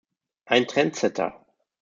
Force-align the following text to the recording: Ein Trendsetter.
Ein 0.45 0.65
Trendsetter. 0.67 1.45